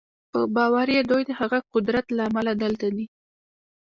په 0.31 0.39
باور 0.55 0.87
یې 0.95 1.01
دوی 1.09 1.23
د 1.25 1.31
هغه 1.39 1.59
قدرت 1.73 2.05
له 2.17 2.21
امله 2.29 2.53
دلته 2.63 2.87
دي 2.95 3.05